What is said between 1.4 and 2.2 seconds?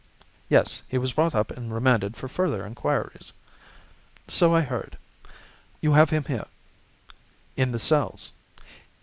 and remanded